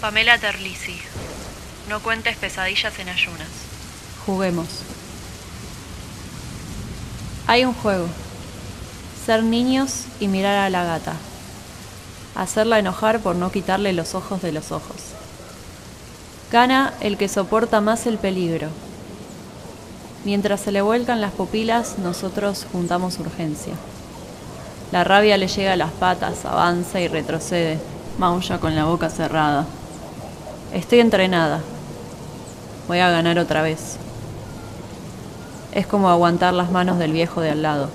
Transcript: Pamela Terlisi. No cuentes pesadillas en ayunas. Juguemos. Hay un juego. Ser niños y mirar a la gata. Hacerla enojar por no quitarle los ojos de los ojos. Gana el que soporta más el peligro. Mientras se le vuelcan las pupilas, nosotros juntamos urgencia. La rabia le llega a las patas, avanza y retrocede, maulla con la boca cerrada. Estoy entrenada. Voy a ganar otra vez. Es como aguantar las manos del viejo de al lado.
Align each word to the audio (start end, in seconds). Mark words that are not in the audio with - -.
Pamela 0.00 0.38
Terlisi. 0.38 0.98
No 1.90 2.00
cuentes 2.00 2.34
pesadillas 2.38 2.98
en 2.98 3.10
ayunas. 3.10 3.48
Juguemos. 4.24 4.66
Hay 7.46 7.66
un 7.66 7.74
juego. 7.74 8.06
Ser 9.26 9.42
niños 9.42 10.04
y 10.18 10.28
mirar 10.28 10.56
a 10.56 10.70
la 10.70 10.84
gata. 10.84 11.12
Hacerla 12.34 12.78
enojar 12.78 13.20
por 13.20 13.36
no 13.36 13.52
quitarle 13.52 13.92
los 13.92 14.14
ojos 14.14 14.40
de 14.40 14.52
los 14.52 14.72
ojos. 14.72 14.96
Gana 16.50 16.94
el 17.00 17.18
que 17.18 17.28
soporta 17.28 17.82
más 17.82 18.06
el 18.06 18.16
peligro. 18.16 18.68
Mientras 20.24 20.62
se 20.62 20.72
le 20.72 20.80
vuelcan 20.80 21.20
las 21.20 21.32
pupilas, 21.32 21.98
nosotros 21.98 22.66
juntamos 22.72 23.18
urgencia. 23.18 23.74
La 24.92 25.04
rabia 25.04 25.36
le 25.36 25.48
llega 25.48 25.74
a 25.74 25.76
las 25.76 25.92
patas, 25.92 26.46
avanza 26.46 27.00
y 27.00 27.08
retrocede, 27.08 27.78
maulla 28.18 28.58
con 28.58 28.74
la 28.74 28.86
boca 28.86 29.10
cerrada. 29.10 29.66
Estoy 30.72 31.00
entrenada. 31.00 31.60
Voy 32.86 33.00
a 33.00 33.10
ganar 33.10 33.40
otra 33.40 33.60
vez. 33.60 33.96
Es 35.72 35.86
como 35.88 36.08
aguantar 36.08 36.54
las 36.54 36.70
manos 36.70 36.98
del 36.98 37.12
viejo 37.12 37.40
de 37.40 37.50
al 37.50 37.62
lado. 37.62 37.90